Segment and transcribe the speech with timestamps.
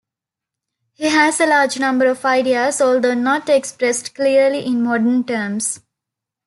[0.93, 5.81] He has a large number of ideas, although not expressed clearly in modern terms.